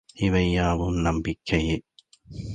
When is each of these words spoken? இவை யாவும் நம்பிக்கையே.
இவை 0.15 0.51
யாவும் 0.51 0.95
நம்பிக்கையே. 0.95 1.75